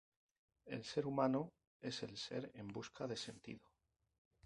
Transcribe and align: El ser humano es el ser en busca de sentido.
El 0.65 0.83
ser 0.83 1.05
humano 1.05 1.51
es 1.79 2.01
el 2.01 2.17
ser 2.17 2.49
en 2.55 2.69
busca 2.69 3.05
de 3.05 3.15
sentido. 3.15 3.61